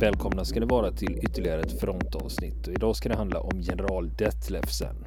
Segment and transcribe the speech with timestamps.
[0.00, 4.14] Välkomna ska ni vara till ytterligare ett frontavsnitt och idag ska det handla om general
[4.16, 5.06] Detlefsen.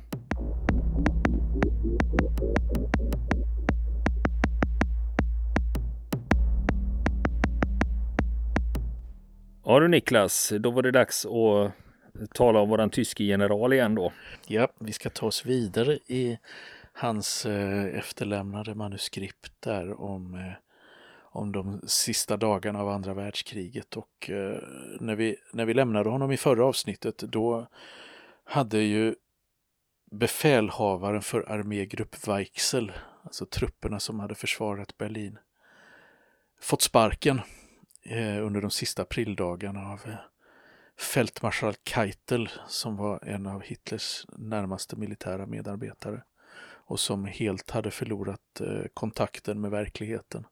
[9.65, 11.71] Ja du Niklas, då var det dags att
[12.33, 14.13] tala om våran tyske general igen då.
[14.47, 16.37] Ja, vi ska ta oss vidare i
[16.93, 20.66] hans eh, efterlämnade manuskript där om, eh,
[21.31, 23.97] om de sista dagarna av andra världskriget.
[23.97, 24.59] Och eh,
[24.99, 27.67] när, vi, när vi lämnade honom i förra avsnittet då
[28.43, 29.15] hade ju
[30.11, 32.91] befälhavaren för armégrupp Weichsel,
[33.23, 35.37] alltså trupperna som hade försvarat Berlin,
[36.61, 37.41] fått sparken
[38.03, 40.15] eh, under de sista aprildagarna av eh,
[40.97, 46.23] fältmarskalk Keitel som var en av Hitlers närmaste militära medarbetare
[46.87, 50.45] och som helt hade förlorat eh, kontakten med verkligheten.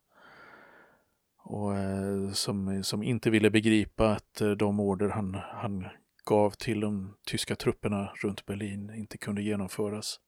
[1.48, 5.88] Och eh, som, som inte ville begripa att eh, de order han, han
[6.26, 10.20] gav till de tyska trupperna runt Berlin inte kunde genomföras.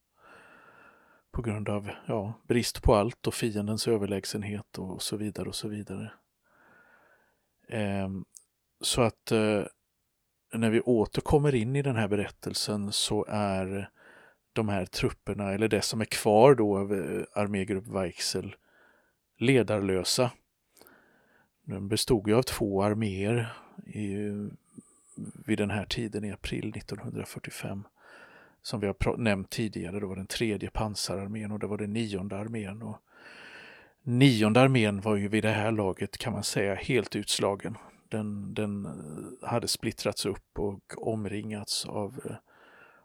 [1.31, 5.67] På grund av ja, brist på allt och fiendens överlägsenhet och så vidare och så
[5.67, 6.11] vidare.
[7.69, 8.09] Eh,
[8.81, 9.63] så att eh,
[10.53, 13.89] när vi återkommer in i den här berättelsen så är
[14.53, 18.55] de här trupperna, eller det som är kvar då av eh, armégrupp Weichsel,
[19.39, 20.31] ledarlösa.
[21.67, 23.53] Den bestod ju av två arméer
[23.85, 24.15] i,
[25.45, 27.83] vid den här tiden i april 1945.
[28.61, 32.37] Som vi har nämnt tidigare, det var den tredje pansararmén och det var den nionde
[32.37, 32.81] armén.
[32.81, 32.97] Och
[34.03, 37.77] nionde armén var ju vid det här laget kan man säga helt utslagen.
[38.09, 42.35] Den, den eh, hade splittrats upp och omringats av, eh,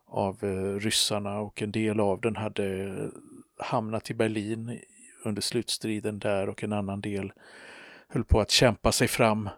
[0.06, 2.94] av eh, ryssarna och en del av den hade
[3.58, 4.80] hamnat i Berlin
[5.24, 7.32] under slutstriden där och en annan del
[8.12, 9.48] höll på att kämpa sig fram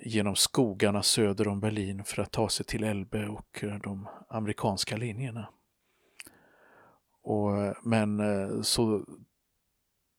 [0.00, 4.96] genom skogarna söder om Berlin för att ta sig till Elbe och eh, de amerikanska
[4.96, 5.48] linjerna.
[7.22, 9.04] Och, eh, men eh, så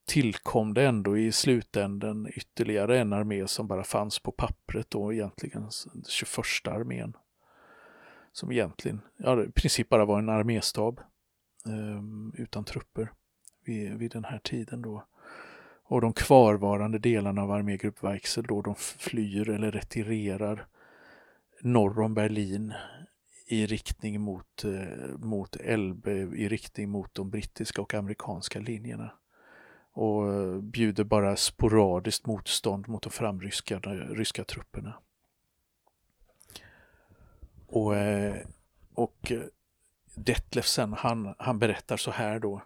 [0.08, 5.70] tillkom det ändå i slutänden ytterligare en armé som bara fanns på pappret då egentligen,
[6.08, 7.18] 21 armén.
[8.32, 11.00] Som egentligen, ja, i princip bara var en arméstab
[11.66, 13.12] eh, utan trupper
[13.66, 15.08] vid, vid den här tiden då.
[15.92, 20.68] Och de kvarvarande delarna av armégrupp Weichsel då, de flyr eller retirerar
[21.62, 22.74] norr om Berlin
[23.48, 29.12] i riktning mot, eh, mot Elbe, i riktning mot de brittiska och amerikanska linjerna
[29.92, 34.94] och eh, bjuder bara sporadiskt motstånd mot de framryskade eh, ryska trupperna.
[37.68, 38.36] Och, eh,
[38.94, 39.42] och eh,
[40.16, 42.62] Detlef sen, han, han berättar så här då,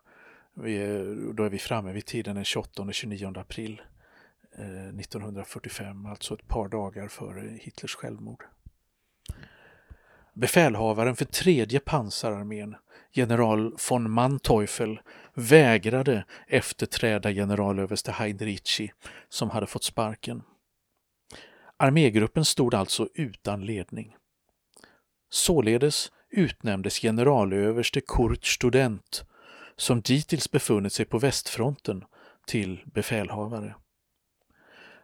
[0.56, 0.78] vi,
[1.34, 3.82] då är vi framme vid tiden den 28 och 29 april
[4.58, 8.44] eh, 1945, alltså ett par dagar före Hitlers självmord.
[10.34, 12.76] Befälhavaren för tredje pansararmén,
[13.12, 15.00] general von Manteuffel,
[15.34, 18.92] vägrade efterträda generalöverste Heidrichi
[19.30, 20.44] som hade fått sparken.
[21.78, 24.16] Armégruppen stod alltså utan ledning.
[25.30, 29.26] Således utnämndes generalöverste Kurt Student,
[29.78, 32.04] som dittills befunnit sig på västfronten,
[32.46, 33.76] till befälhavare.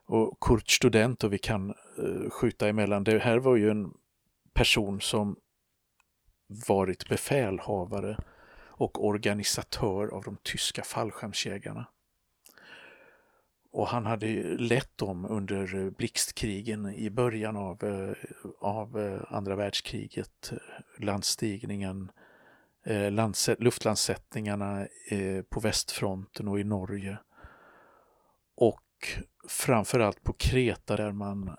[0.06, 3.94] Och Kurt Student, och vi kan eh, skjuta emellan, det här var ju en
[4.54, 5.36] person som
[6.68, 8.18] varit befälhavare
[8.68, 11.88] och organisatör av de tyska fallskärmsjägarna.
[13.72, 14.28] Och han hade
[14.58, 18.16] lett dem under blixtkrigen i början av, eh,
[18.60, 20.54] av eh, andra världskriget,
[20.98, 22.12] landstigningen,
[22.84, 27.18] eh, luftlandsättningarna eh, på västfronten och i Norge.
[28.56, 28.81] Och
[29.50, 31.56] framförallt på Kreta där, man,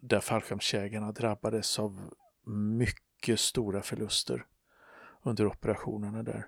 [0.00, 2.00] där fallskärmsjägarna drabbades av
[2.46, 4.46] mycket stora förluster
[5.22, 6.46] under operationerna där.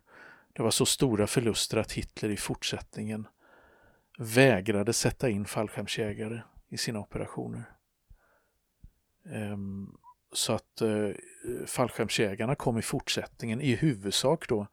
[0.52, 3.26] Det var så stora förluster att Hitler i fortsättningen
[4.18, 7.64] vägrade sätta in fallskärmsjägare i sina operationer.
[9.24, 9.96] Um,
[10.34, 11.10] så att eh,
[11.66, 14.66] fallskärmsjägarna kom i fortsättningen i huvudsak då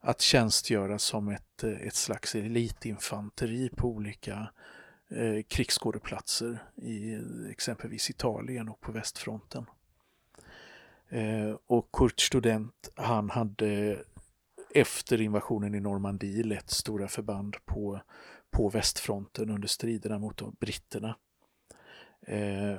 [0.00, 4.50] att tjänstgöra som ett, eh, ett slags elitinfanteri på olika
[5.10, 7.20] eh, krigsskådeplatser i eh,
[7.50, 9.66] exempelvis Italien och på västfronten.
[11.08, 13.98] Eh, och Kurt Student, han hade
[14.74, 18.00] efter invasionen i Normandie lett stora förband på,
[18.50, 21.16] på västfronten under striderna mot britterna.
[22.26, 22.76] Eh,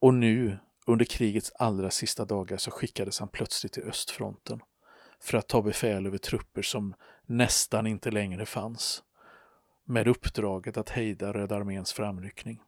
[0.00, 0.58] och nu,
[0.88, 4.60] under krigets allra sista dagar, så skickades han plötsligt till östfronten
[5.20, 6.94] för att ta befäl över trupper som
[7.26, 9.02] nästan inte längre fanns
[9.84, 12.62] med uppdraget att hejda Röda arméns framryckning.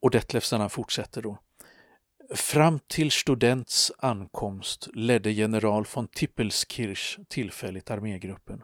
[0.00, 1.38] Och Detlefsarna fortsätter då.
[2.34, 8.62] Fram till Students ankomst ledde general von Tippelskirch tillfälligt armégruppen.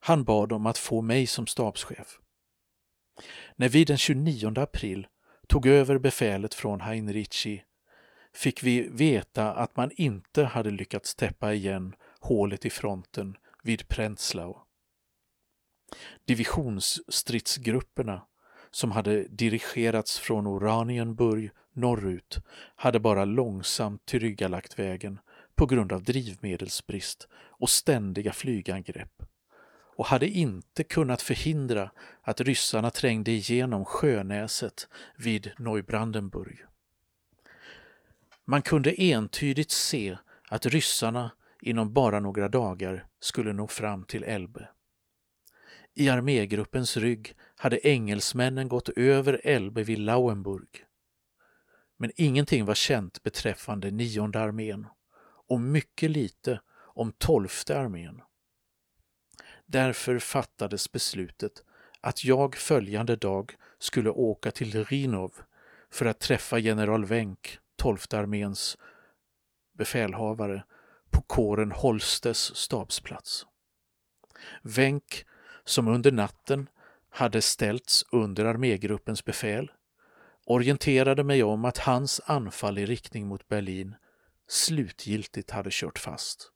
[0.00, 2.18] Han bad om att få mig som stabschef.
[3.56, 5.06] När vi den 29 april
[5.46, 7.62] tog över befälet från Heinrichi
[8.34, 14.56] fick vi veta att man inte hade lyckats täppa igen hålet i fronten vid Prenzlau.
[16.24, 18.22] Divisionsstridsgrupperna
[18.70, 22.38] som hade dirigerats från Oranienburg norrut
[22.76, 25.18] hade bara långsamt tillryggalagt vägen
[25.54, 29.22] på grund av drivmedelsbrist och ständiga flygangrepp
[30.02, 31.90] och hade inte kunnat förhindra
[32.22, 36.64] att ryssarna trängde igenom sjönäset vid Neubrandenburg.
[38.44, 40.18] Man kunde entydigt se
[40.48, 44.68] att ryssarna inom bara några dagar skulle nå fram till Elbe.
[45.94, 50.84] I armégruppens rygg hade engelsmännen gått över Elbe vid Lauenburg.
[51.96, 54.86] Men ingenting var känt beträffande nionde armén
[55.48, 56.60] och mycket lite
[56.94, 58.20] om tolfte armén.
[59.66, 61.62] Därför fattades beslutet
[62.00, 65.32] att jag följande dag skulle åka till Rinov
[65.90, 68.78] för att träffa general Wenck, tolfte arméns
[69.78, 70.64] befälhavare,
[71.10, 73.46] på kåren Holstes stabsplats.
[74.62, 75.24] Wenck,
[75.64, 76.68] som under natten
[77.10, 79.70] hade ställts under armégruppens befäl,
[80.46, 83.94] orienterade mig om att hans anfall i riktning mot Berlin
[84.48, 86.52] slutgiltigt hade kört fast.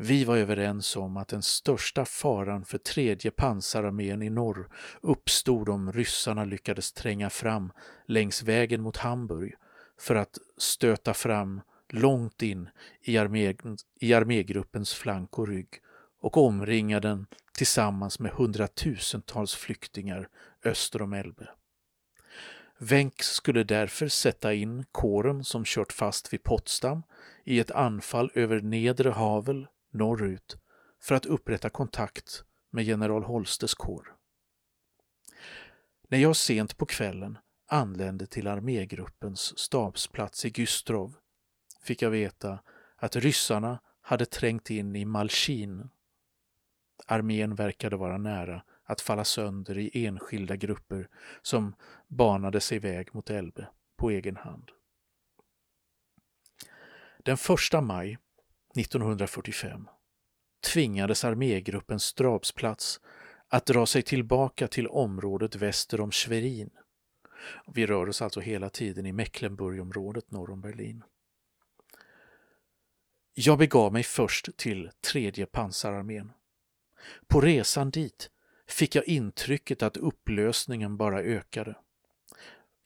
[0.00, 4.68] Vi var överens om att den största faran för tredje pansararmén i norr
[5.00, 7.72] uppstod om ryssarna lyckades tränga fram
[8.06, 9.54] längs vägen mot Hamburg
[10.00, 12.68] för att stöta fram långt in
[13.02, 13.54] i, armé,
[14.00, 15.68] i armégruppens flank och rygg
[16.20, 20.28] och omringa den tillsammans med hundratusentals flyktingar
[20.64, 21.48] öster om Elbe.
[22.78, 27.02] Wenck skulle därför sätta in kåren som kört fast vid Potsdam
[27.44, 30.56] i ett anfall över nedre Havel norrut
[31.00, 34.16] för att upprätta kontakt med general Holstes kår.
[36.08, 41.16] När jag sent på kvällen anlände till armégruppens stabsplats i Gystrov
[41.82, 42.58] fick jag veta
[42.96, 45.90] att ryssarna hade trängt in i Malchin.
[47.06, 51.08] Armén verkade vara nära att falla sönder i enskilda grupper
[51.42, 51.74] som
[52.08, 54.70] banade sig väg mot Elbe på egen hand.
[57.24, 57.36] Den
[57.74, 58.18] 1 maj
[58.78, 59.88] 1945
[60.72, 63.00] tvingades armégruppen stabsplats
[63.48, 66.70] att dra sig tillbaka till området väster om Schwerin.
[67.74, 71.04] Vi rör oss alltså hela tiden i Mecklenburgområdet norr om Berlin.
[73.34, 76.32] Jag begav mig först till tredje pansararmén.
[77.26, 78.30] På resan dit
[78.68, 81.74] fick jag intrycket att upplösningen bara ökade.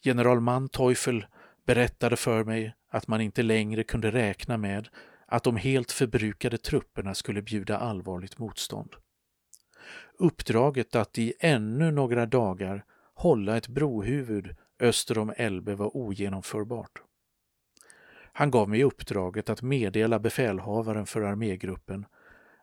[0.02, 1.26] General Manteuffel
[1.66, 4.88] berättade för mig att man inte längre kunde räkna med
[5.32, 8.94] att de helt förbrukade trupperna skulle bjuda allvarligt motstånd.
[10.18, 12.84] Uppdraget att i ännu några dagar
[13.14, 17.02] hålla ett brohuvud öster om Elbe var ogenomförbart.
[18.32, 22.06] Han gav mig uppdraget att meddela befälhavaren för armégruppen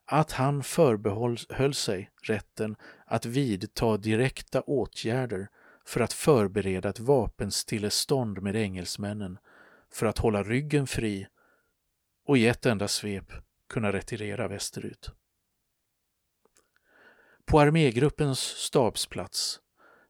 [0.05, 5.47] att han förbehöll sig rätten att vidta direkta åtgärder
[5.85, 9.37] för att förbereda ett vapenstillestånd med engelsmännen
[9.91, 11.27] för att hålla ryggen fri
[12.29, 13.31] och i ett enda svep
[13.69, 15.11] kunna retirera västerut.
[17.45, 19.59] På armégruppens stabsplats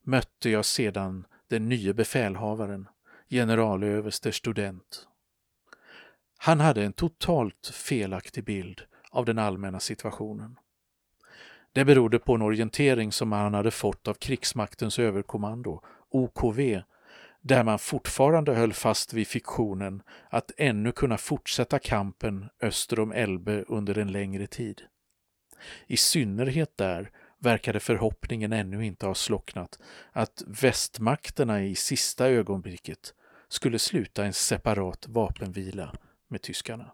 [0.04, 2.88] mötte jag sedan den nye befälhavaren,
[3.30, 5.08] generalöverste student.
[6.38, 10.60] Han hade en totalt felaktig bild av den allmänna situationen.
[11.74, 16.60] Det berodde på en orientering som han hade fått av krigsmaktens överkommando, OKV,
[17.42, 23.64] där man fortfarande höll fast vid fiktionen att ännu kunna fortsätta kampen öster om Elbe
[23.68, 24.82] under en längre tid.
[25.88, 29.80] I synnerhet där verkade förhoppningen ännu inte ha slocknat
[30.12, 33.14] att västmakterna i sista ögonblicket
[33.48, 35.96] skulle sluta en separat vapenvila
[36.28, 36.92] med tyskarna.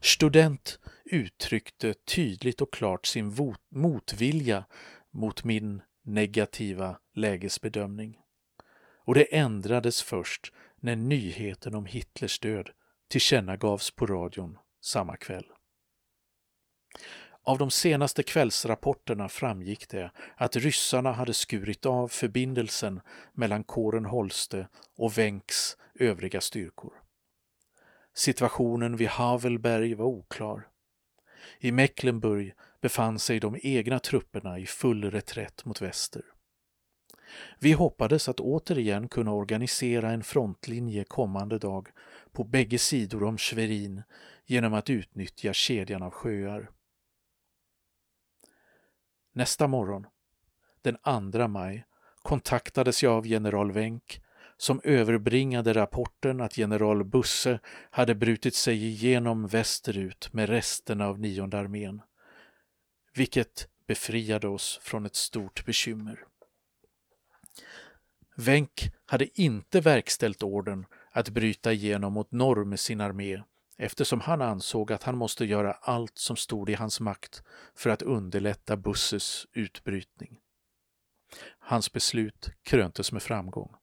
[0.00, 3.36] Student uttryckte tydligt och klart sin
[3.70, 4.64] motvilja
[5.10, 8.18] mot min negativa lägesbedömning.
[9.06, 12.70] Och det ändrades först när nyheten om Hitlers död
[13.08, 15.46] tillkännagavs på radion samma kväll.
[17.42, 23.00] Av de senaste kvällsrapporterna framgick det att ryssarna hade skurit av förbindelsen
[23.32, 26.92] mellan kåren Holste och Wencks övriga styrkor.
[28.14, 30.68] Situationen vid Havelberg var oklar.
[31.58, 36.22] I Mecklenburg befann sig de egna trupperna i full reträtt mot väster.
[37.58, 41.88] Vi hoppades att återigen kunna organisera en frontlinje kommande dag
[42.32, 44.02] på bägge sidor om Schwerin
[44.46, 46.70] genom att utnyttja kedjan av sjöar.
[49.32, 50.06] Nästa morgon,
[50.82, 50.96] den
[51.32, 51.84] 2 maj,
[52.22, 54.22] kontaktades jag av general Wenck
[54.56, 61.58] som överbringade rapporten att general Busse hade brutit sig igenom västerut med resterna av nionde
[61.58, 62.02] armén,
[63.14, 66.24] vilket befriade oss från ett stort bekymmer.
[68.38, 73.42] Wenck hade inte verkställt orden att bryta igenom mot norr med sin armé
[73.76, 77.42] eftersom han ansåg att han måste göra allt som stod i hans makt
[77.74, 80.38] för att underlätta Busses utbrytning.
[81.58, 83.74] Hans beslut kröntes med framgång.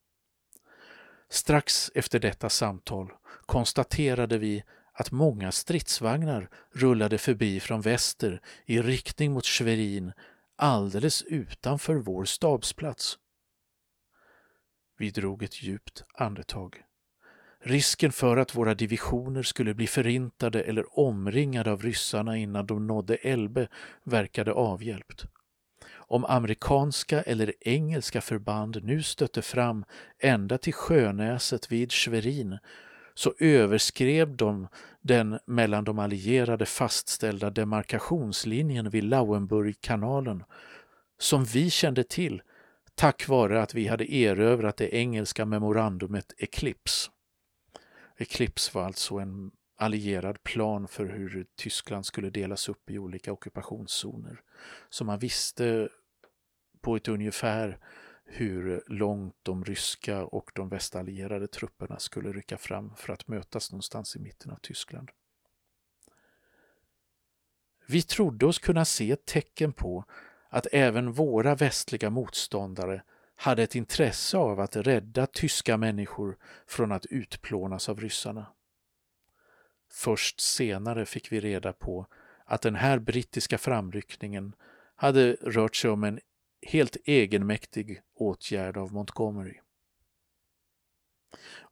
[1.29, 3.11] Strax efter detta samtal
[3.45, 10.13] konstaterade vi att många stridsvagnar rullade förbi från väster i riktning mot Schwerin
[10.55, 13.19] alldeles utanför vår stabsplats.
[14.97, 16.83] Vi drog ett djupt andetag.
[17.59, 23.15] Risken för att våra divisioner skulle bli förintade eller omringade av ryssarna innan de nådde
[23.15, 23.67] Elbe
[24.03, 25.25] verkade avhjälpt.
[25.91, 29.85] Om amerikanska eller engelska förband nu stötte fram
[30.19, 32.57] ända till sjönäset vid Schwerin
[33.13, 34.67] så överskrev de
[35.01, 40.43] den mellan de allierade fastställda demarkationslinjen vid Lauenburgkanalen
[41.17, 42.41] som vi kände till
[42.95, 47.11] tack vare att vi hade erövrat det engelska memorandumet Eclipse.
[48.17, 54.41] Eclipse var alltså en allierad plan för hur Tyskland skulle delas upp i olika ockupationszoner.
[54.89, 55.89] Så man visste
[56.81, 57.79] på ett ungefär
[58.25, 64.15] hur långt de ryska och de västallierade trupperna skulle rycka fram för att mötas någonstans
[64.15, 65.11] i mitten av Tyskland.
[67.87, 70.05] Vi trodde oss kunna se tecken på
[70.53, 73.03] att även våra västliga motståndare
[73.35, 78.45] hade ett intresse av att rädda tyska människor från att utplånas av ryssarna.
[79.91, 82.07] Först senare fick vi reda på
[82.45, 84.55] att den här brittiska framryckningen
[84.95, 86.19] hade rört sig om en
[86.61, 89.59] helt egenmäktig åtgärd av Montgomery.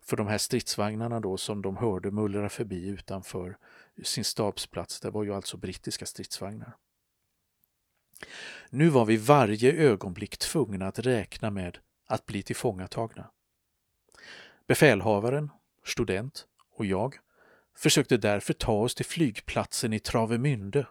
[0.01, 3.57] För de här stridsvagnarna då som de hörde mullra förbi utanför
[4.03, 6.77] sin stabsplats, det var ju alltså brittiska stridsvagnar.
[8.69, 13.31] Nu var vi varje ögonblick tvungna att räkna med att bli tillfångatagna.
[14.67, 15.49] Befälhavaren,
[15.85, 17.15] student och jag
[17.77, 20.85] försökte därför ta oss till flygplatsen i Travemünde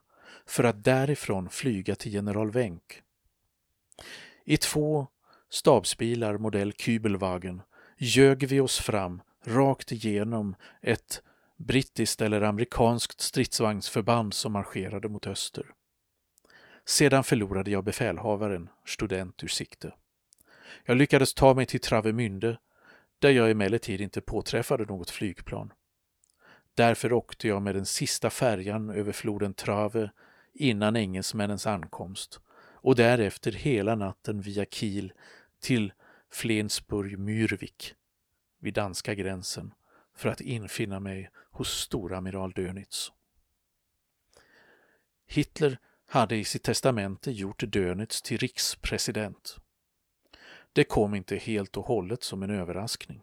[0.46, 3.02] för att därifrån flyga till general Wenck.
[4.44, 5.06] I två
[5.50, 7.62] stabsbilar modell Kübelwagen
[7.98, 11.22] ljög vi oss fram rakt igenom ett
[11.56, 15.66] brittiskt eller amerikanskt stridsvagnsförband som marscherade mot öster.
[16.84, 19.94] Sedan förlorade jag befälhavaren, student ur sikte.
[20.84, 22.58] Jag lyckades ta mig till Travemünde,
[23.18, 25.72] där jag emellertid inte påträffade något flygplan.
[26.74, 30.10] Därför åkte jag med den sista färjan över floden Trave
[30.52, 32.40] innan engelsmännens ankomst
[32.82, 35.12] och därefter hela natten via Kiel
[35.60, 35.92] till
[36.32, 37.94] Flensburg-Mürvik
[38.58, 39.74] vid danska gränsen
[40.14, 43.12] för att infinna mig hos storamiral Dönitz.
[45.26, 45.78] Hitler
[46.12, 49.56] hade i sitt testamente gjort Dönitz till rikspresident.
[50.72, 53.22] Det kom inte helt och hållet som en överraskning.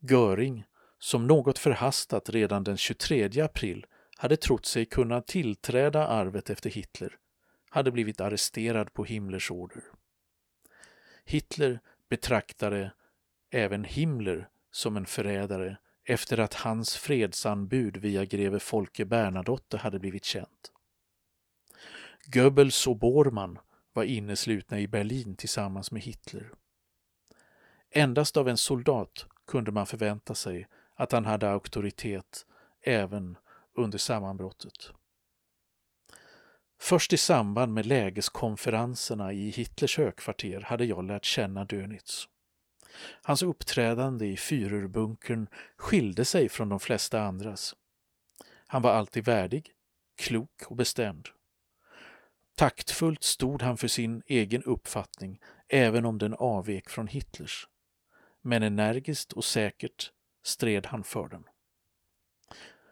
[0.00, 0.64] Göring,
[0.98, 3.86] som något förhastat redan den 23 april
[4.16, 7.16] hade trott sig kunna tillträda arvet efter Hitler,
[7.70, 9.82] hade blivit arresterad på Himmlers order.
[11.24, 12.92] Hitler betraktade
[13.50, 20.24] även Himmler som en förrädare efter att hans fredsanbud via greve Folke Bernadotte hade blivit
[20.24, 20.72] känt.
[22.28, 23.58] Goebbels och Bormann
[23.92, 26.52] var inneslutna i Berlin tillsammans med Hitler.
[27.90, 32.46] Endast av en soldat kunde man förvänta sig att han hade auktoritet
[32.82, 33.36] även
[33.74, 34.92] under sammanbrottet.
[36.80, 42.28] Först i samband med lägeskonferenserna i Hitlers högkvarter hade jag lärt känna Dönitz.
[43.22, 47.76] Hans uppträdande i Führerbunkern skilde sig från de flesta andras.
[48.66, 49.72] Han var alltid värdig,
[50.16, 51.28] klok och bestämd.
[52.56, 57.68] Taktfullt stod han för sin egen uppfattning, även om den avvek från Hitlers.
[58.42, 60.12] Men energiskt och säkert
[60.44, 61.44] stred han för den.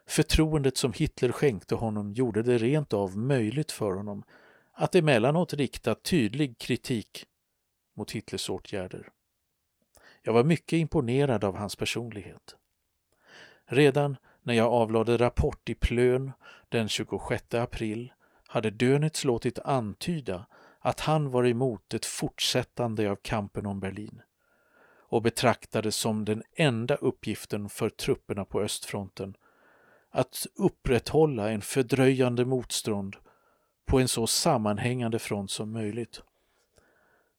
[0.07, 4.25] Förtroendet som Hitler skänkte honom gjorde det rent av möjligt för honom
[4.73, 7.27] att emellanåt rikta tydlig kritik
[7.97, 9.09] mot Hitlers åtgärder.
[10.23, 12.57] Jag var mycket imponerad av hans personlighet.
[13.65, 16.33] Redan när jag avlade rapport i Plön
[16.69, 18.13] den 26 april
[18.55, 20.47] hade Dönitz låtit antyda
[20.81, 24.23] att han var emot ett fortsättande av kampen om Berlin
[24.99, 29.37] och betraktades som den enda uppgiften för trupperna på östfronten
[30.11, 33.17] att upprätthålla en fördröjande motstånd
[33.87, 36.23] på en så sammanhängande front som möjligt.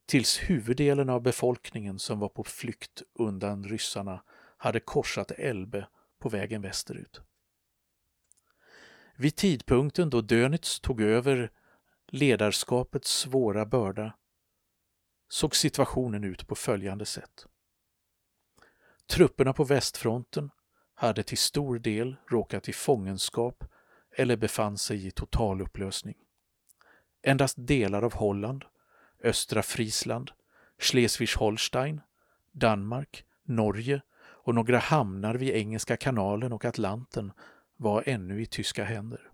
[0.05, 4.24] Tills huvuddelen av befolkningen som var på flykt undan ryssarna
[4.57, 5.88] hade korsat Elbe
[6.19, 7.22] på vägen västerut.
[9.17, 11.51] Vid tidpunkten då Dönitz tog över
[12.07, 14.13] ledarskapets svåra börda
[15.29, 17.45] såg situationen ut på följande sätt.
[19.07, 20.50] Trupperna på västfronten
[20.93, 23.63] hade till stor del råkat i fångenskap
[24.12, 26.15] eller befann sig i total upplösning.
[27.24, 28.65] Endast delar av Holland,
[29.24, 30.31] östra Friesland,
[30.79, 32.01] Schleswig-Holstein,
[32.51, 37.31] Danmark, Norge och några hamnar vid Engelska kanalen och Atlanten
[37.77, 39.32] var ännu i tyska händer.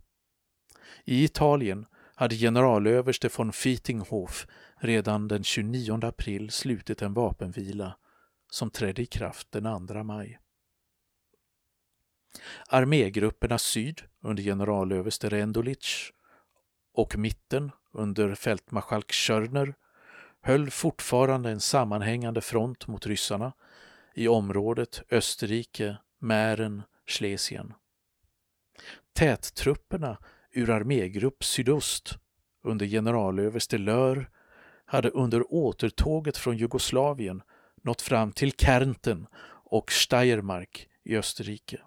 [1.06, 7.98] I Italien hade generalöverste von Fietinghof redan den 29 april slutit en vapenvila
[8.52, 10.40] som trädde i kraft den 2 maj.
[12.68, 16.12] Armégrupperna syd under generalöverste Rendulic
[16.94, 19.74] och mitten under fältmarskalk Schörner
[20.42, 23.54] höll fortfarande en sammanhängande front mot ryssarna
[24.14, 27.74] i området Österrike, Mähren, Schlesien.
[29.14, 30.18] Tättrupperna
[30.52, 32.18] ur armégrupp sydost
[32.64, 34.30] under generalöverste Lör
[34.86, 37.42] hade under återtåget från Jugoslavien
[37.84, 39.28] nått fram till Kärnten
[39.64, 41.82] och Steiermark i Österrike.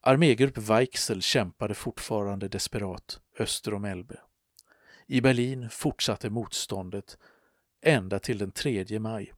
[0.00, 4.20] Armégrupp Weichsel kämpade fortfarande desperat öster om Elbe.
[5.06, 7.18] I Berlin fortsatte motståndet
[7.82, 9.32] ända till den 3 maj.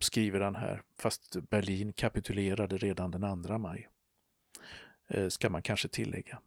[0.00, 3.88] Skriver han här, fast Berlin kapitulerade redan den 2 maj.
[5.14, 6.38] Eh, ska man kanske tillägga.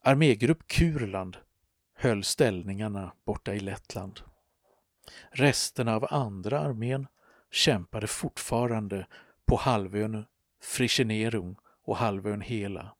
[0.00, 1.36] Armégrupp Kurland
[1.94, 4.20] höll ställningarna borta i Lettland.
[5.30, 7.06] Resterna av andra armén
[7.50, 9.06] kämpade fortfarande
[9.44, 10.24] på halvön
[10.60, 12.96] Frischenerung och halvön Hela.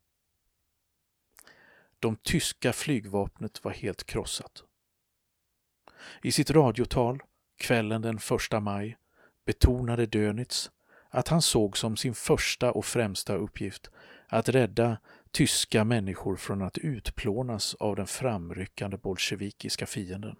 [1.98, 4.64] De tyska flygvapnet var helt krossat.
[6.22, 7.22] I sitt radiotal
[7.56, 8.16] kvällen den
[8.52, 8.96] 1 maj
[9.44, 10.70] betonade Dönitz
[11.14, 13.90] att han såg som sin första och främsta uppgift
[14.28, 14.98] att rädda
[15.30, 20.36] tyska människor från att utplånas av den framryckande bolsjevikiska fienden.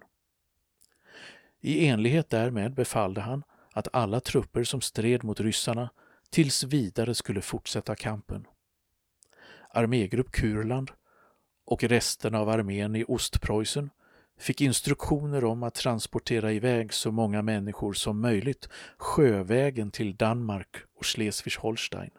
[1.61, 5.89] I enlighet därmed befallde han att alla trupper som stred mot ryssarna
[6.29, 8.47] tills vidare skulle fortsätta kampen.
[9.69, 10.91] Armégrupp Kurland
[11.65, 13.89] och resten av armén i Ostpreussen
[14.37, 21.03] fick instruktioner om att transportera iväg så många människor som möjligt sjövägen till Danmark och
[21.05, 22.11] Schleswig-Holstein.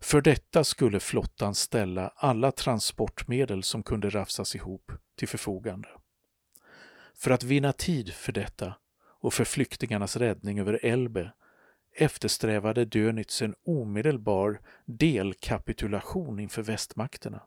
[0.00, 5.88] För detta skulle flottan ställa alla transportmedel som kunde rafsas ihop till förfogande.
[7.14, 8.74] För att vinna tid för detta
[9.20, 11.32] och för flyktingarnas räddning över Elbe
[11.96, 17.42] eftersträvade Dönitz en omedelbar delkapitulation inför västmakterna.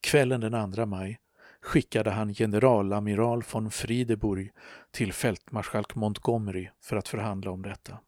[0.00, 1.20] Kvällen den 2 maj
[1.62, 4.50] skickade han generalamiral von Friedeburg
[4.90, 7.98] till fältmarskalk Montgomery för att förhandla om detta.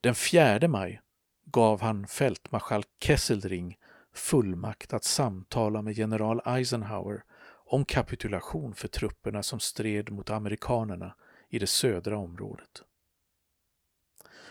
[0.00, 1.00] Den 4 maj
[1.44, 3.76] gav han fältmarskalk Kesselring
[4.14, 7.22] fullmakt att samtala med general Eisenhower
[7.64, 11.14] om kapitulation för trupperna som stred mot amerikanerna
[11.48, 12.82] i det södra området.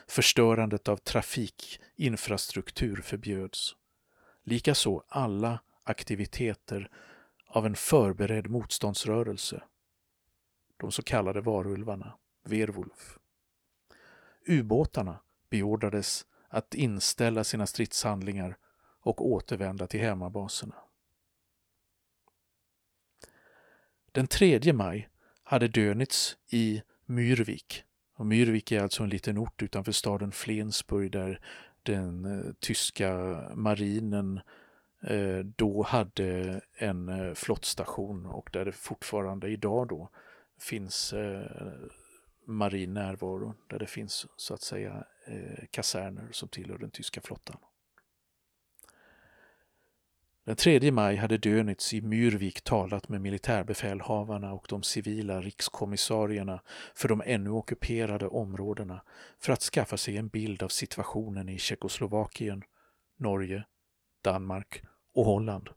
[0.07, 3.75] Förstörandet av trafikinfrastruktur förbjöds.
[4.43, 6.89] Likaså alla aktiviteter
[7.49, 9.63] av en förberedd motståndsrörelse,
[10.77, 13.19] de så kallade varulvarna, Verwolf.
[14.47, 18.57] Ubåtarna beordrades att inställa sina stridshandlingar
[19.01, 20.75] och återvända till hemmabaserna.
[24.11, 25.09] Den 3 maj
[25.43, 27.83] hade Dönitz i Myrvik,
[28.15, 31.41] och Myrvik är alltså en liten ort utanför staden Flensburg där
[31.83, 33.13] den eh, tyska
[33.55, 34.43] marinen eh,
[35.01, 40.09] Eh, då hade en eh, flottstation och där det fortfarande idag då
[40.59, 41.71] finns eh,
[42.45, 45.03] marin närvaro, där det finns så att säga
[45.71, 47.57] kaserner som tillhör den tyska flottan.
[50.45, 56.61] Den 3 maj hade Dönitz i Myrvik talat med militärbefälhavarna och de civila rikskommissarierna
[56.95, 59.01] för de ännu ockuperade områdena
[59.39, 62.63] för att skaffa sig en bild av situationen i Tjeckoslovakien,
[63.17, 63.63] Norge,
[64.21, 65.69] Danmark och Holland.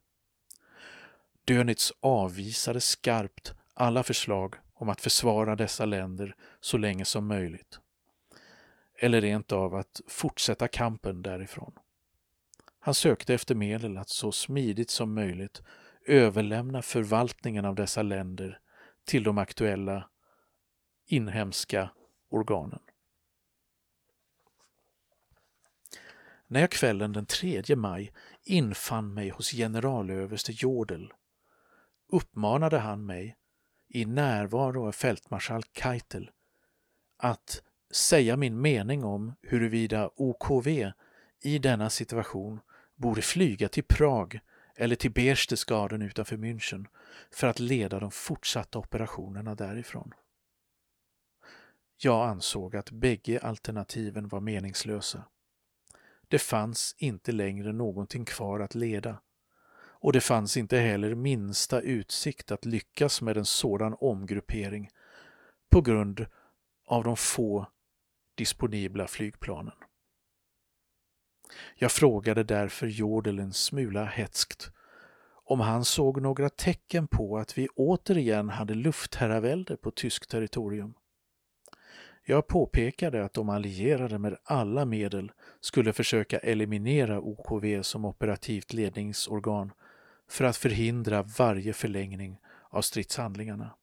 [1.45, 7.81] Dönitz avvisade skarpt alla förslag om att försvara dessa länder så länge som möjligt.
[8.99, 11.73] Eller rent av att fortsätta kampen därifrån.
[12.81, 15.63] Han sökte efter medel att så smidigt som möjligt
[16.07, 18.61] överlämna förvaltningen av dessa länder
[19.05, 20.09] till de aktuella
[21.07, 21.91] inhemska
[22.29, 22.81] organen.
[26.47, 28.13] När jag kvällen den 3 maj
[28.45, 31.13] infann mig hos generalöverste Jordel
[32.13, 33.37] uppmanade han mig
[33.89, 36.31] i närvaro av fältmarskalk Keitel
[37.19, 40.69] att säga min mening om huruvida OKV
[41.43, 42.61] i denna situation
[42.97, 44.41] borde flyga till Prag
[44.77, 46.87] eller till Berchtesgaden utanför München
[47.31, 50.13] för att leda de fortsatta operationerna därifrån.
[51.97, 55.25] Jag ansåg att bägge alternativen var meningslösa.
[56.33, 59.21] Det fanns inte längre någonting kvar att leda
[59.77, 64.91] och det fanns inte heller minsta utsikt att lyckas med en sådan omgruppering
[65.71, 66.27] på grund
[66.87, 67.67] av de få
[68.35, 69.75] disponibla flygplanen.
[71.75, 74.71] Jag frågade därför Jordel en smula hätskt
[75.45, 80.95] om han såg några tecken på att vi återigen hade luftherravälde på tyskt territorium.
[82.25, 89.73] Jag påpekade att de allierade med alla medel skulle försöka eliminera OKV som operativt ledningsorgan
[90.29, 92.39] för att förhindra varje förlängning
[92.71, 93.75] av stridshandlingarna.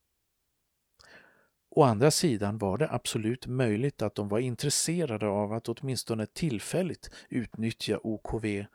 [1.71, 7.09] Å andra sidan var det absolut möjligt att de var intresserade av att åtminstone tillfälligt
[7.29, 8.65] utnyttja OKV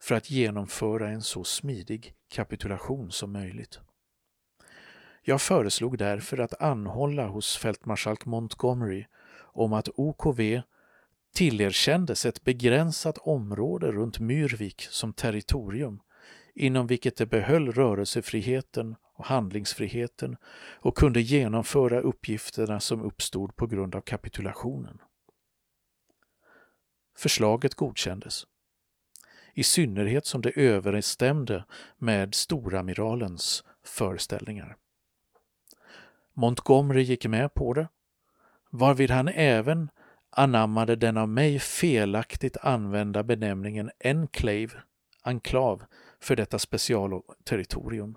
[0.00, 3.80] för att genomföra en så smidig kapitulation som möjligt.
[5.24, 9.04] Jag föreslog därför att anhålla hos fältmarskalk Montgomery
[9.38, 10.40] om att OKV
[11.34, 16.00] tillerkändes ett begränsat område runt Myrvik som territorium
[16.54, 20.36] inom vilket det behöll rörelsefriheten och handlingsfriheten
[20.80, 24.98] och kunde genomföra uppgifterna som uppstod på grund av kapitulationen.
[27.16, 28.46] Förslaget godkändes.
[29.54, 31.64] I synnerhet som det överensstämde
[31.98, 34.76] med storamiralens föreställningar.
[36.34, 37.88] Montgomery gick med på det,
[38.70, 39.90] varvid han även
[40.30, 44.70] anammade den av mig felaktigt använda benämningen enclave,
[45.22, 45.84] enklav,
[46.20, 48.16] för detta specialterritorium.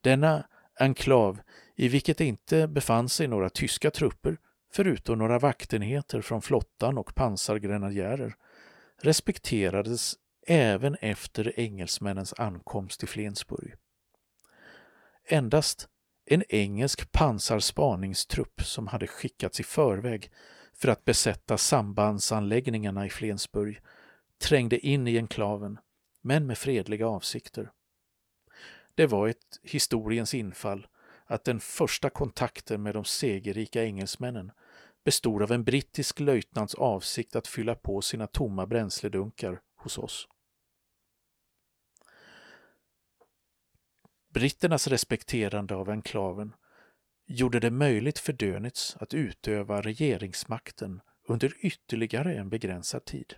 [0.00, 0.46] Denna
[0.78, 1.40] enklav,
[1.74, 4.38] i vilket inte befann sig några tyska trupper
[4.72, 8.36] förutom några vaktenheter från flottan och pansargrenadjärer,
[9.02, 10.14] respekterades
[10.46, 13.74] även efter engelsmännens ankomst till Flensburg.
[15.28, 15.88] Endast
[16.26, 20.30] en engelsk pansarspaningstrupp som hade skickats i förväg
[20.74, 23.80] för att besätta sambandsanläggningarna i Flensburg
[24.38, 25.78] trängde in i enklaven,
[26.22, 27.70] men med fredliga avsikter.
[28.94, 30.86] Det var ett historiens infall
[31.26, 34.52] att den första kontakten med de segerrika engelsmännen
[35.04, 40.28] bestod av en brittisk löjtnants avsikt att fylla på sina tomma bränsledunkar hos oss.
[44.36, 46.54] Britternas respekterande av enklaven
[47.26, 53.34] gjorde det möjligt för Dönitz att utöva regeringsmakten under ytterligare en begränsad tid.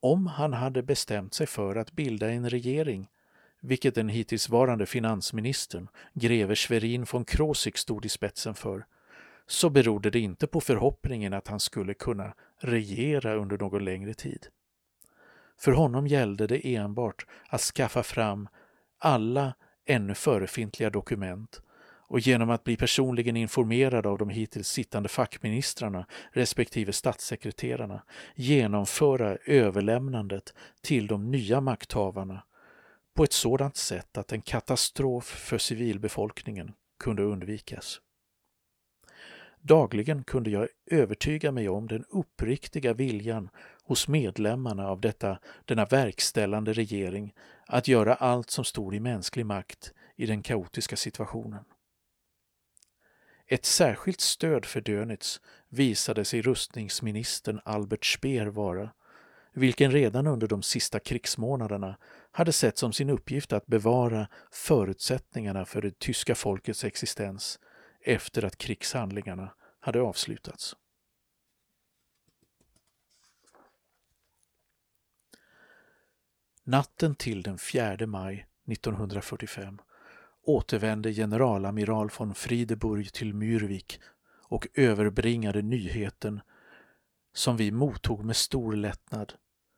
[0.00, 3.08] Om han hade bestämt sig för att bilda en regering,
[3.60, 8.86] vilket den hittillsvarande finansministern, greve Schwerin von Krosigk, stod i spetsen för,
[9.46, 14.46] så berodde det inte på förhoppningen att han skulle kunna regera under någon längre tid.
[15.58, 18.48] För honom gällde det enbart att skaffa fram
[18.98, 19.54] alla
[19.86, 21.62] ännu förefintliga dokument
[22.08, 28.02] och genom att bli personligen informerad av de hittills sittande fackministrarna respektive statssekreterarna
[28.34, 32.42] genomföra överlämnandet till de nya makthavarna
[33.14, 38.00] på ett sådant sätt att en katastrof för civilbefolkningen kunde undvikas.
[39.60, 43.48] Dagligen kunde jag övertyga mig om den uppriktiga viljan
[43.88, 47.34] hos medlemmarna av detta, denna verkställande regering
[47.66, 51.64] att göra allt som stod i mänsklig makt i den kaotiska situationen.
[53.46, 58.90] Ett särskilt stöd för Dönitz visade sig rustningsministern Albert Speer vara,
[59.52, 61.96] vilken redan under de sista krigsmånaderna
[62.30, 67.58] hade sett som sin uppgift att bevara förutsättningarna för det tyska folkets existens
[68.04, 70.76] efter att krigshandlingarna hade avslutats.
[76.68, 79.78] Natten till den 4 maj 1945
[80.42, 84.00] återvände generalamiral von Friedeburg till Myrvik
[84.48, 86.40] och överbringade nyheten
[87.34, 89.34] som vi mottog med stor lättnad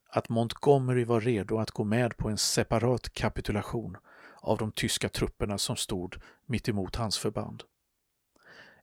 [0.09, 3.96] att Montgomery var redo att gå med på en separat kapitulation
[4.40, 7.62] av de tyska trupperna som stod mitt emot hans förband.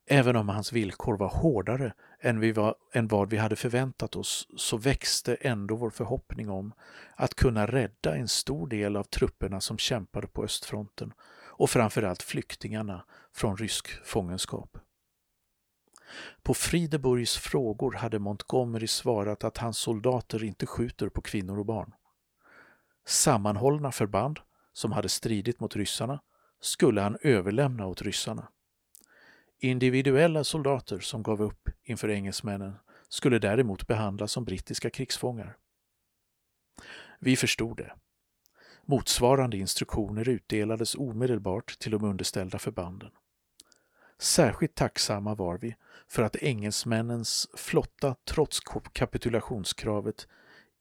[0.10, 4.48] Även om hans villkor var hårdare än, vi var, än vad vi hade förväntat oss
[4.58, 6.74] så växte ändå vår förhoppning om
[7.16, 11.14] att kunna rädda en stor del av trupperna som kämpade på östfronten
[11.58, 14.78] och framförallt flyktingarna från rysk fångenskap.
[16.44, 21.94] På Frideburgs frågor hade Montgomery svarat att hans soldater inte skjuter på kvinnor och barn.
[23.06, 24.40] Sammanhållna förband
[24.74, 26.20] som hade stridit mot ryssarna
[26.62, 28.48] skulle han överlämna åt ryssarna.
[29.60, 32.74] Individuella soldater som gav upp inför engelsmännen
[33.10, 35.58] skulle däremot behandlas som brittiska krigsfångar.
[37.20, 37.94] Vi förstod det.
[38.86, 43.12] Motsvarande instruktioner utdelades omedelbart till de underställda förbanden.
[44.20, 45.76] Särskilt tacksamma var vi
[46.08, 48.60] för att engelsmännens flotta trots
[48.94, 50.28] kapitulationskravet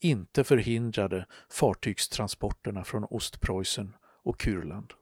[0.01, 4.93] inte förhindrade fartygstransporterna från Ostpreussen och Kurland.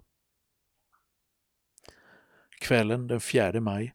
[2.58, 3.94] Kvällen den 4 maj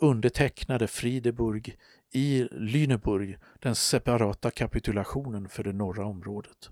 [0.00, 1.76] undertecknade Friedeburg
[2.10, 6.70] i Lüneburg den separata kapitulationen för det norra området.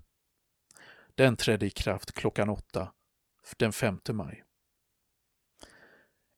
[1.14, 2.92] Den trädde i kraft klockan åtta
[3.56, 4.44] den 5 maj.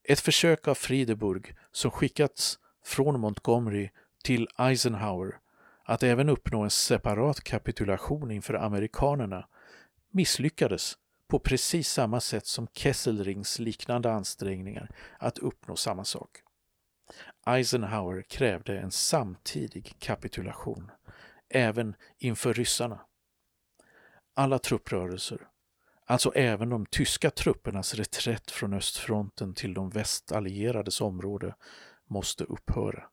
[0.05, 3.91] Ett försök av Friedeburg som skickats från Montgomery
[4.25, 5.39] till Eisenhower
[5.85, 9.49] att även uppnå en separat kapitulation inför amerikanerna
[10.11, 10.99] misslyckades
[11.33, 16.31] på precis samma sätt som Kesselrings liknande ansträngningar att uppnå samma sak.
[17.47, 20.91] Eisenhower krävde en samtidig kapitulation,
[21.49, 23.01] även inför ryssarna.
[24.35, 25.49] Alla trupprörelser,
[26.07, 31.55] alltså även de tyska truppernas reträtt från östfronten till de västallierades område,
[32.07, 33.05] måste upphöra.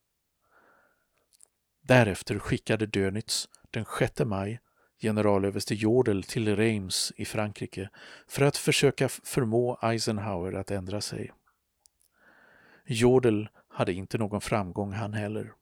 [1.82, 4.60] Därefter skickade Dönitz den 6 maj
[5.02, 7.90] generalöverste Jodel till Reims i Frankrike
[8.28, 11.32] för att försöka förmå Eisenhower att ändra sig.
[12.86, 15.54] Jodel hade inte någon framgång han heller.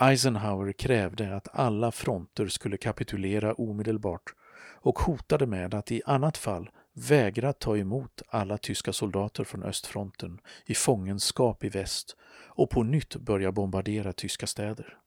[0.00, 4.34] Eisenhower krävde att alla fronter skulle kapitulera omedelbart
[4.82, 10.40] och hotade med att i annat fall vägra ta emot alla tyska soldater från östfronten
[10.66, 12.16] i fångenskap i väst
[12.48, 14.98] och på nytt börja bombardera tyska städer.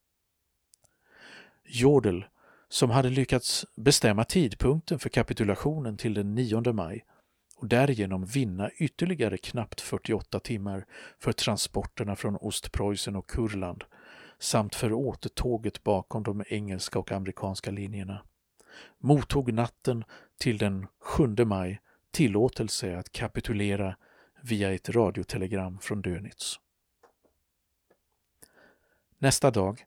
[1.66, 2.26] Jodel,
[2.74, 7.06] som hade lyckats bestämma tidpunkten för kapitulationen till den 9 maj
[7.56, 10.86] och därigenom vinna ytterligare knappt 48 timmar
[11.20, 13.84] för transporterna från Ostpreussen och Kurland
[14.40, 18.22] samt för återtåget bakom de engelska och amerikanska linjerna,
[18.98, 20.04] mottog natten
[20.40, 21.82] till den 7 maj
[22.12, 23.96] tillåtelse att kapitulera
[24.42, 26.60] via ett radiotelegram från Dönitz.
[29.18, 29.86] Nästa dag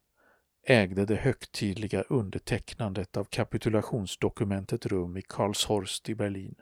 [0.68, 6.55] ägde det högtidliga undertecknandet av kapitulationsdokumentet rum i Karlshorst i Berlin.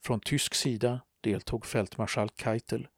[0.00, 2.88] Från tysk sida deltog fältmarskalk Keitel,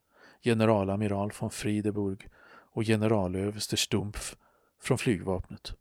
[0.42, 2.28] generalamiral von Friedeburg
[2.72, 4.36] och generalöverste Stumpf
[4.82, 5.72] från flygvapnet.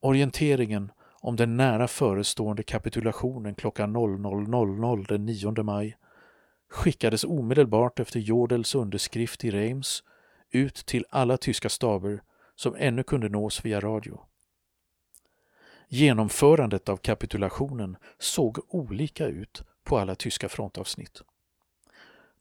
[0.00, 5.96] Orienteringen om den nära förestående kapitulationen klockan 00.00 den 9 maj
[6.70, 10.02] skickades omedelbart efter Jodels underskrift i Reims
[10.50, 12.22] ut till alla tyska staber
[12.56, 14.20] som ännu kunde nås via radio.
[15.88, 21.22] Genomförandet av kapitulationen såg olika ut på alla tyska frontavsnitt.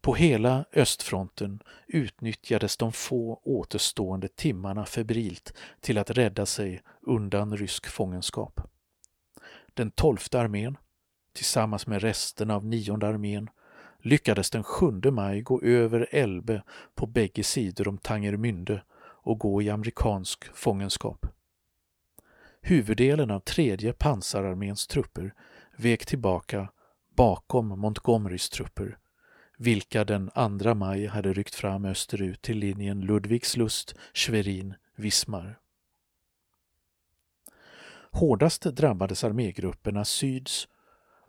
[0.01, 7.87] På hela östfronten utnyttjades de få återstående timmarna febrilt till att rädda sig undan rysk
[7.87, 8.61] fångenskap.
[9.73, 10.77] Den tolfte armén,
[11.33, 13.49] tillsammans med resten av nionde armén,
[13.99, 16.63] lyckades den 7 maj gå över Elbe
[16.95, 18.81] på bägge sidor om Tangermünde
[19.25, 21.25] och gå i amerikansk fångenskap.
[22.61, 25.33] Huvuddelen av tredje pansararméns trupper
[25.77, 26.69] vek tillbaka
[27.15, 28.97] bakom Montgomerys trupper,
[29.57, 35.59] vilka den 2 maj hade ryckt fram österut till linjen Ludvigslust, Schwerin, Wismar.
[38.11, 40.67] Hårdast drabbades armégrupperna Syds,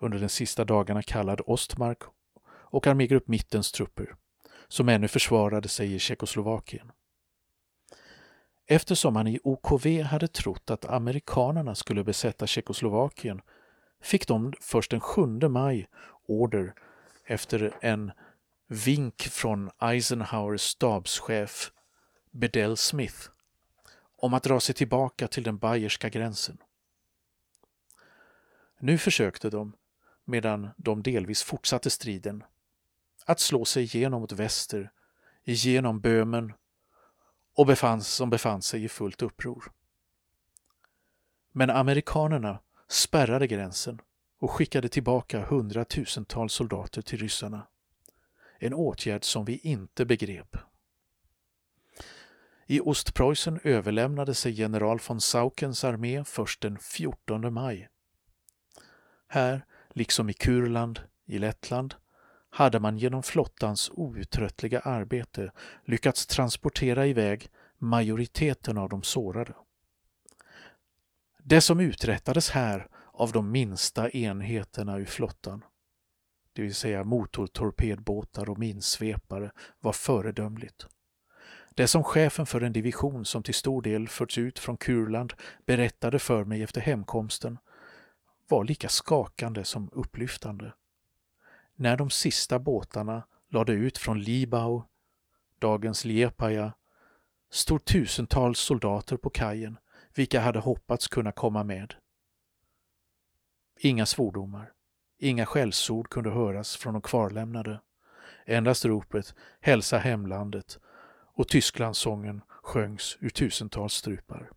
[0.00, 1.98] under de sista dagarna kallad Ostmark,
[2.48, 4.14] och armégrupp Mittens trupper,
[4.68, 6.92] som ännu försvarade sig i Tjeckoslovakien.
[8.66, 13.40] Eftersom man i OKV hade trott att amerikanerna skulle besätta Tjeckoslovakien
[14.02, 15.88] fick de först den 7 maj
[16.26, 16.74] order
[17.24, 18.12] efter en
[18.68, 21.72] vink från Eisenhowers stabschef
[22.30, 23.28] Bedell Smith
[24.16, 26.58] om att dra sig tillbaka till den bayerska gränsen.
[28.78, 29.72] Nu försökte de,
[30.24, 32.44] medan de delvis fortsatte striden,
[33.24, 34.90] att slå sig igenom mot väster,
[35.44, 36.52] igenom Böhmen
[37.56, 39.72] och befann, som befann sig i fullt uppror.
[41.52, 44.00] Men amerikanerna spärrade gränsen
[44.38, 47.66] och skickade tillbaka hundratusentals soldater till ryssarna.
[48.58, 50.56] en åtgärd som vi inte begrep.
[52.66, 57.88] I Ostpreussen överlämnade sig general von Saukens armé först den 14 maj.
[59.28, 61.94] Här, liksom i Kurland i Lettland,
[62.56, 65.52] hade man genom flottans outtröttliga arbete
[65.84, 69.54] lyckats transportera iväg majoriteten av de sårade.
[71.42, 75.64] Det som uträttades här av de minsta enheterna ur flottan,
[76.52, 80.86] det vill säga motortorpedbåtar och minsvepare, var föredömligt.
[81.74, 85.32] Det som chefen för en division som till stor del förts ut från Kurland
[85.66, 87.58] berättade för mig efter hemkomsten
[88.48, 90.72] var lika skakande som upplyftande.
[91.78, 94.82] När de sista båtarna lade ut från Libau,
[95.58, 96.72] dagens Liepaja,
[97.50, 99.78] stod tusentals soldater på kajen,
[100.14, 101.94] vilka hade hoppats kunna komma med.
[103.78, 104.72] Inga svordomar,
[105.18, 107.80] inga skällsord kunde höras från de kvarlämnade.
[108.46, 110.78] Endast ropet ”Hälsa hemlandet”
[111.34, 114.50] och Tysklandssången sjöngs ur tusentals strupar.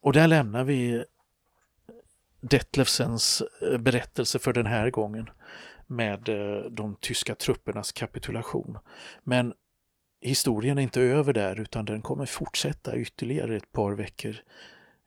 [0.00, 1.04] Och där lämnar vi
[2.42, 5.30] Detlefsens eh, berättelse för den här gången
[5.86, 8.78] med eh, de tyska truppernas kapitulation.
[9.24, 9.54] Men
[10.20, 14.36] historien är inte över där utan den kommer fortsätta ytterligare ett par veckor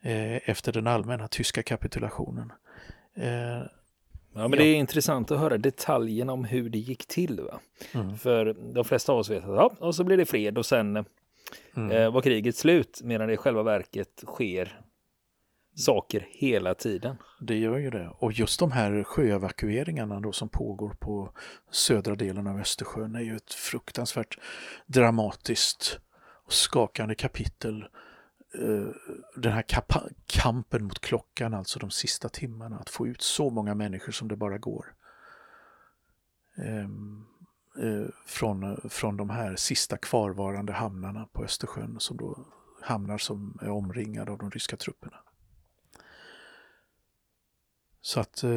[0.02, 2.52] eh, efter den allmänna tyska kapitulationen.
[4.34, 7.42] Ja, men det är intressant att höra detaljerna om hur det gick till.
[7.42, 7.60] Va?
[7.94, 8.18] Mm.
[8.18, 11.06] För de flesta av oss vet att ja, och så blir det fred och sen
[11.76, 11.92] mm.
[11.92, 14.82] eh, var kriget slut medan det i själva verket sker
[15.76, 17.18] saker hela tiden.
[17.40, 18.10] Det gör ju det.
[18.18, 21.32] Och just de här sjöevakueringarna då som pågår på
[21.72, 24.40] södra delen av Östersjön är ju ett fruktansvärt
[24.86, 26.00] dramatiskt
[26.46, 27.82] och skakande kapitel.
[28.62, 28.88] Eh,
[29.36, 29.66] den här
[30.26, 34.36] kampen mot klockan, alltså de sista timmarna, att få ut så många människor som det
[34.36, 34.94] bara går.
[36.58, 37.26] Ehm,
[37.82, 42.46] eh, från, från de här sista kvarvarande hamnarna på Östersjön som då
[42.82, 45.18] hamnar som är omringade av de ryska trupperna.
[48.06, 48.50] Så att eh,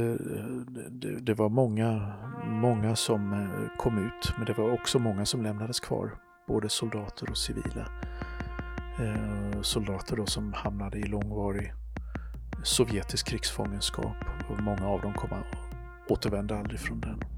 [0.90, 2.12] det, det, var många,
[2.46, 6.10] många som eh, kom ut, men det var också många som lämnades kvar,
[6.46, 7.88] både soldater och civila.
[9.00, 11.72] Eh, soldater då som hamnade i långvarig
[12.64, 14.16] sovjetisk krigsfångenskap
[14.50, 15.30] och många av dem kom
[16.08, 17.37] återvände aldrig från den.